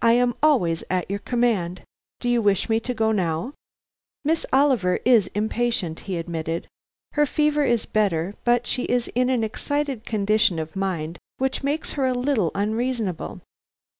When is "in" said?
9.08-9.28